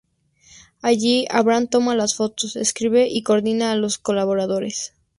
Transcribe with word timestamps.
Allí 0.81 1.27
Abraham, 1.29 1.67
toma 1.67 1.93
las 1.95 2.15
fotos, 2.15 2.55
escribe 2.55 3.07
y 3.07 3.21
coordina 3.21 3.71
a 3.71 3.75
los 3.75 3.99
colaboradores. 3.99 4.95